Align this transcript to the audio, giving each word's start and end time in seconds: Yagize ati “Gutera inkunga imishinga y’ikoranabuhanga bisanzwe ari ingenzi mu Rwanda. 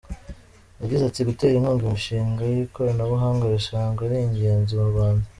Yagize 0.81 1.03
ati 1.05 1.21
“Gutera 1.29 1.55
inkunga 1.57 1.83
imishinga 1.85 2.43
y’ikoranabuhanga 2.51 3.43
bisanzwe 3.53 4.01
ari 4.07 4.17
ingenzi 4.27 4.73
mu 4.79 4.85
Rwanda. 4.93 5.25